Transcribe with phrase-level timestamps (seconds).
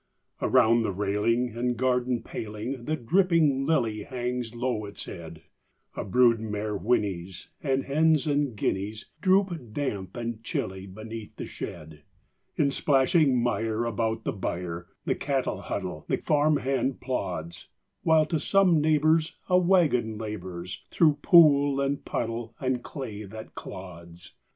[0.41, 5.43] Around the railing and garden paling The dripping lily hangs low its head:
[5.95, 12.01] A brood mare whinnies; and hens and guineas Droop, damp and chilly, beneath the shed.
[12.55, 17.67] In splashing mire about the byre The cattle huddle, the farm hand plods;
[18.01, 24.33] While to some neighbor's a wagon labors Through pool and puddle and clay that clods.